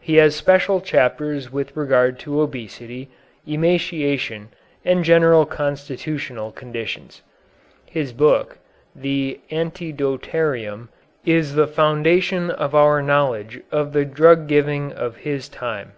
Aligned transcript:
He 0.00 0.16
has 0.16 0.34
special 0.34 0.80
chapters 0.80 1.52
with 1.52 1.76
regard 1.76 2.18
to 2.26 2.40
obesity, 2.40 3.08
emaciation, 3.46 4.48
and 4.84 5.04
general 5.04 5.46
constitutional 5.46 6.50
conditions. 6.50 7.22
His 7.86 8.12
book, 8.12 8.58
the 8.96 9.38
"Antidotarium," 9.52 10.88
is 11.24 11.54
the 11.54 11.68
foundation 11.68 12.50
of 12.50 12.74
our 12.74 13.00
knowledge 13.00 13.60
of 13.70 13.92
the 13.92 14.04
drug 14.04 14.48
giving 14.48 14.90
of 14.92 15.18
his 15.18 15.48
time. 15.48 15.92